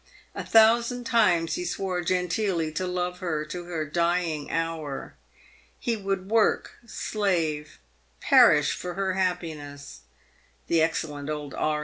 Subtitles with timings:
[0.33, 5.13] A thousand times he swore genteely to love her to her dying hour.
[5.77, 7.77] He would work, slave,
[8.19, 9.99] perish for her happiness.
[10.65, 11.79] The excellent old E.N.